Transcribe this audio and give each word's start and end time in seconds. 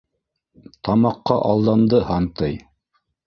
Тамаҡҡа 0.87 1.37
алданды, 1.51 2.01
һантый! 2.09 2.57